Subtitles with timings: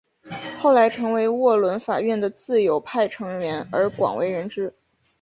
[0.57, 4.73] 后来成为沃伦法院的自由派成员而广为人知。